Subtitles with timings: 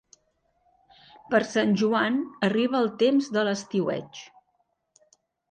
[1.33, 2.17] Per Sant Joan
[2.49, 4.25] arriba el temps de l'estiueig.